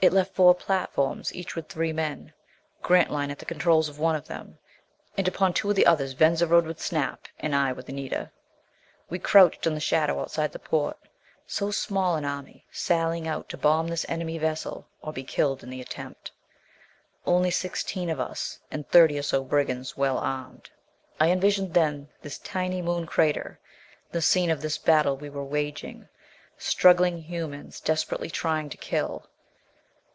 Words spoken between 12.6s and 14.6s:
sallying out to bomb this enemy